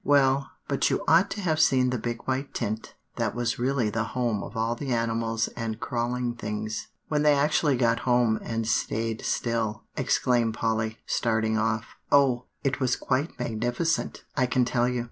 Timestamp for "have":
1.41-1.59